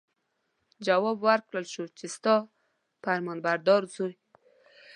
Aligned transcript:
جواب 0.85 1.17
ورکړل 1.27 1.65
شو 1.73 1.85
چې 1.97 2.05
ستا 2.15 2.35
فرمانبردار 3.03 3.81
زوی. 3.93 4.13